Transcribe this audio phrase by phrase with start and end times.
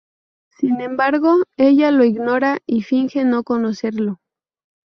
[0.57, 4.19] Sin embargo, ella lo ignora y finge no conocerlo.